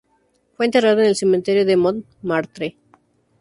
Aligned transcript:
Fue 0.57 0.65
enterrado 0.65 1.01
en 1.01 1.05
el 1.09 1.15
Cementerio 1.15 1.63
de 1.63 1.77
Montmartre. 1.77 2.75